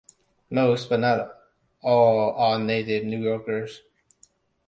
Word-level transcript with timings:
Most, 0.49 0.89
but 0.89 0.99
not 0.99 1.31
all, 1.83 2.31
are 2.33 2.57
native 2.57 3.03
New 3.05 3.21
Yorkers. 3.21 3.81